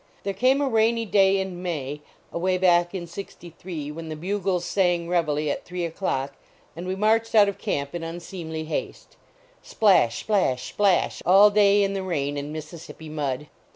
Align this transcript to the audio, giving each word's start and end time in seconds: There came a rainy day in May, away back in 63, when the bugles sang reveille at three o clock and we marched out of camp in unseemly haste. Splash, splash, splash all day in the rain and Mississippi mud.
There 0.23 0.33
came 0.33 0.61
a 0.61 0.67
rainy 0.67 1.05
day 1.05 1.37
in 1.39 1.61
May, 1.61 2.01
away 2.33 2.57
back 2.57 2.95
in 2.95 3.05
63, 3.05 3.91
when 3.91 4.09
the 4.09 4.15
bugles 4.15 4.65
sang 4.65 5.07
reveille 5.07 5.51
at 5.51 5.63
three 5.63 5.85
o 5.85 5.91
clock 5.91 6.33
and 6.75 6.87
we 6.87 6.95
marched 6.95 7.35
out 7.35 7.47
of 7.47 7.59
camp 7.59 7.93
in 7.93 8.01
unseemly 8.03 8.63
haste. 8.63 9.15
Splash, 9.61 10.21
splash, 10.21 10.69
splash 10.69 11.21
all 11.23 11.51
day 11.51 11.83
in 11.83 11.93
the 11.93 12.01
rain 12.01 12.35
and 12.35 12.51
Mississippi 12.51 13.09
mud. 13.09 13.45